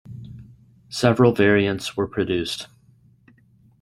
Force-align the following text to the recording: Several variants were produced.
Several 0.89 1.31
variants 1.31 1.95
were 1.95 2.07
produced. 2.07 2.65